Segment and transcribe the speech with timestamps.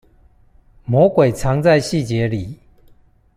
[0.83, 2.55] 魔鬼藏在細節裡